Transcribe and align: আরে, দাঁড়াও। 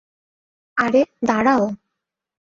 আরে, 0.77 1.01
দাঁড়াও। 1.25 1.63